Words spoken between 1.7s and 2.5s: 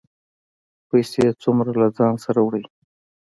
له ځانه سره